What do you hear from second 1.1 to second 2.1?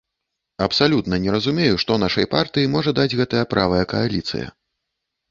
не разумею, што